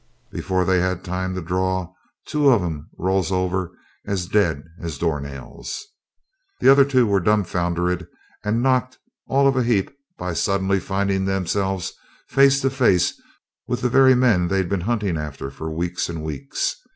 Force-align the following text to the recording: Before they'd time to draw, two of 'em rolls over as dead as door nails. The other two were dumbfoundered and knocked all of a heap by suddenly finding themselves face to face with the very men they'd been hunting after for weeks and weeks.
Before 0.31 0.65
they'd 0.65 1.03
time 1.03 1.35
to 1.35 1.41
draw, 1.43 1.93
two 2.25 2.49
of 2.49 2.63
'em 2.63 2.89
rolls 2.97 3.31
over 3.31 3.71
as 4.07 4.25
dead 4.25 4.63
as 4.81 4.97
door 4.97 5.21
nails. 5.21 5.85
The 6.59 6.69
other 6.69 6.85
two 6.85 7.05
were 7.05 7.19
dumbfoundered 7.19 8.07
and 8.43 8.63
knocked 8.63 8.97
all 9.27 9.47
of 9.47 9.55
a 9.55 9.61
heap 9.61 9.91
by 10.17 10.33
suddenly 10.33 10.79
finding 10.79 11.25
themselves 11.25 11.93
face 12.29 12.59
to 12.61 12.71
face 12.71 13.13
with 13.67 13.81
the 13.81 13.89
very 13.89 14.15
men 14.15 14.47
they'd 14.47 14.69
been 14.69 14.81
hunting 14.89 15.19
after 15.19 15.51
for 15.51 15.69
weeks 15.71 16.09
and 16.09 16.23
weeks. 16.23 16.75